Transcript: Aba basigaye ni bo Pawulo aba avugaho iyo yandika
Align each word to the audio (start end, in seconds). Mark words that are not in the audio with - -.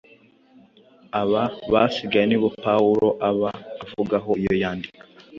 Aba 1.21 1.43
basigaye 1.73 2.25
ni 2.27 2.37
bo 2.41 2.49
Pawulo 2.63 3.07
aba 3.29 3.49
avugaho 3.83 4.31
iyo 4.41 4.53
yandika 4.61 5.01